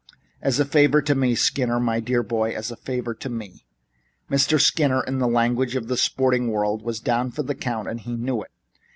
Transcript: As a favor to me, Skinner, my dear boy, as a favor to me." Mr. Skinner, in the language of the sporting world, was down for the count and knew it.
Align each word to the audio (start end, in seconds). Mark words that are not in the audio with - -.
As 0.41 0.59
a 0.59 0.65
favor 0.65 0.99
to 1.03 1.13
me, 1.13 1.35
Skinner, 1.35 1.79
my 1.79 1.99
dear 1.99 2.23
boy, 2.23 2.55
as 2.55 2.71
a 2.71 2.75
favor 2.75 3.13
to 3.13 3.29
me." 3.29 3.67
Mr. 4.31 4.59
Skinner, 4.59 5.03
in 5.03 5.19
the 5.19 5.27
language 5.27 5.75
of 5.75 5.89
the 5.89 5.95
sporting 5.95 6.47
world, 6.49 6.81
was 6.81 6.99
down 6.99 7.29
for 7.29 7.43
the 7.43 7.53
count 7.53 7.87
and 7.87 8.03
knew 8.17 8.41
it. 8.41 8.49